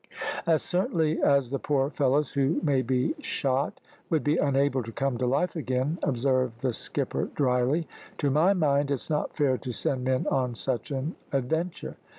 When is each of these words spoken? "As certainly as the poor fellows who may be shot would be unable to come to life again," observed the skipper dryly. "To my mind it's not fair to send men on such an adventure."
"As 0.47 0.63
certainly 0.63 1.21
as 1.21 1.51
the 1.51 1.59
poor 1.59 1.91
fellows 1.91 2.31
who 2.33 2.59
may 2.63 2.81
be 2.81 3.13
shot 3.19 3.79
would 4.09 4.23
be 4.23 4.37
unable 4.37 4.81
to 4.81 4.91
come 4.91 5.19
to 5.19 5.27
life 5.27 5.55
again," 5.55 5.99
observed 6.01 6.61
the 6.61 6.73
skipper 6.73 7.25
dryly. 7.35 7.87
"To 8.17 8.31
my 8.31 8.53
mind 8.55 8.89
it's 8.89 9.11
not 9.11 9.37
fair 9.37 9.59
to 9.59 9.71
send 9.71 10.03
men 10.03 10.25
on 10.31 10.55
such 10.55 10.89
an 10.89 11.13
adventure." 11.31 11.97